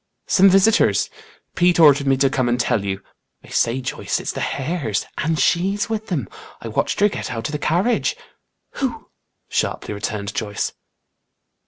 [0.25, 1.11] "Some visitors.
[1.55, 3.03] Pete ordered me to come and tell you.
[3.43, 5.05] I say, Joyce, it's the Hares.
[5.19, 6.27] And she's with them.
[6.59, 8.15] I watched her get out of the carriage."
[8.77, 9.09] "Who?"
[9.47, 10.73] sharply returned Joyce.